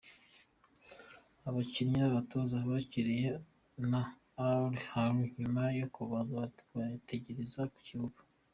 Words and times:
Abakinnyi 1.47 1.95
n' 1.99 2.07
abatoza 2.09 2.57
bakiriwe 2.69 3.31
na 3.89 4.01
Al 4.47 4.73
Ahly 5.01 5.25
nyuma 5.39 5.63
yo 5.79 5.87
kubanza 5.95 6.39
gutegereza 6.93 7.61
ku 7.73 7.79
kibuga. 7.87 8.19